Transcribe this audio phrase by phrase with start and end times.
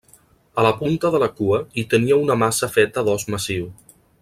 [0.61, 3.71] A la punta de la cua, hi tenia una maça feta d'os massiu.